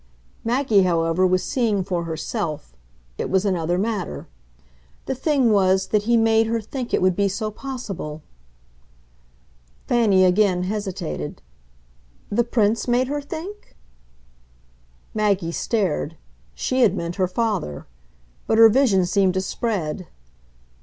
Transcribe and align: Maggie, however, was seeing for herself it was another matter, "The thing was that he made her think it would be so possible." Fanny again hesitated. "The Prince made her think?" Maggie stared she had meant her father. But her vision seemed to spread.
Maggie, 0.43 0.81
however, 0.81 1.27
was 1.27 1.43
seeing 1.43 1.83
for 1.83 2.05
herself 2.05 2.73
it 3.19 3.29
was 3.29 3.45
another 3.45 3.77
matter, 3.77 4.27
"The 5.05 5.13
thing 5.13 5.51
was 5.51 5.89
that 5.89 6.05
he 6.09 6.17
made 6.17 6.47
her 6.47 6.59
think 6.59 6.91
it 6.91 7.03
would 7.03 7.15
be 7.15 7.27
so 7.27 7.51
possible." 7.51 8.23
Fanny 9.85 10.25
again 10.25 10.63
hesitated. 10.63 11.43
"The 12.31 12.43
Prince 12.43 12.87
made 12.87 13.09
her 13.09 13.21
think?" 13.21 13.75
Maggie 15.13 15.51
stared 15.51 16.17
she 16.55 16.81
had 16.81 16.95
meant 16.97 17.17
her 17.17 17.27
father. 17.27 17.85
But 18.47 18.57
her 18.57 18.69
vision 18.69 19.05
seemed 19.05 19.35
to 19.35 19.41
spread. 19.41 20.07